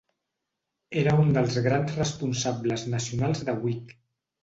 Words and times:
Era 1.01 1.13
un 1.25 1.29
dels 1.35 1.59
grans 1.67 2.01
responsables 2.01 2.89
nacionals 2.97 3.49
de 3.51 3.61
Whig. 3.65 3.99